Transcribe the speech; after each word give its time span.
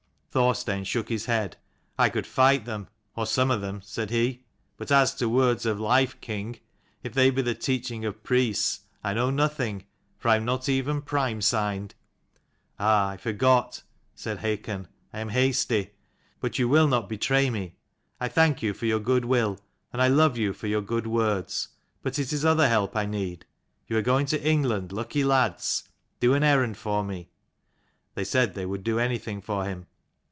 Thorstein 0.33 0.85
shook 0.85 1.09
his 1.09 1.25
head." 1.25 1.57
I 1.99 2.07
could 2.07 2.25
fight 2.25 2.63
them, 2.63 2.87
or 3.17 3.25
some 3.25 3.51
of 3.51 3.59
them," 3.59 3.81
said 3.83 4.11
he. 4.11 4.45
"But 4.77 4.89
as 4.89 5.13
to 5.15 5.27
words 5.27 5.65
of 5.65 5.77
life, 5.77 6.21
king, 6.21 6.57
if 7.03 7.13
they 7.13 7.29
be 7.29 7.41
the 7.41 7.53
teaching 7.53 8.05
of 8.05 8.23
priests, 8.23 8.79
I 9.03 9.13
know 9.13 9.29
nothing, 9.29 9.87
for 10.17 10.29
I 10.29 10.37
am 10.37 10.45
not 10.45 10.69
even 10.69 11.01
prime 11.01 11.41
signed." 11.41 11.95
"Ah, 12.79 13.09
I 13.09 13.17
forgot," 13.17 13.83
said 14.15 14.37
Hakon. 14.37 14.87
But 16.39 16.57
you 16.57 16.69
will 16.69 16.87
not 16.87 17.09
betray 17.09 17.49
me. 17.49 17.75
I 18.21 18.31
your 18.61 18.99
good 19.01 19.25
will, 19.25 19.59
and 19.91 20.01
I 20.01 20.07
love 20.07 20.37
you 20.37 20.53
for 20.53 20.67
your 20.67 20.81
good 20.81 21.07
words: 21.07 21.67
but 22.01 22.17
it 22.17 22.31
is 22.31 22.45
other 22.45 22.69
help 22.69 22.95
I 22.95 23.05
need. 23.05 23.45
You 23.85 23.97
are 23.97 24.01
going 24.01 24.27
to 24.27 24.41
England, 24.41 24.93
lucky 24.93 25.25
lads. 25.25 25.89
Do 26.21 26.33
an 26.35 26.43
errand 26.43 26.77
for 26.77 27.03
me." 27.03 27.31
They 28.15 28.23
said 28.23 28.53
they 28.53 28.65
would 28.65 28.85
do 28.85 28.97
anything 28.97 29.41
for 29.41 29.65
him. 29.65 29.87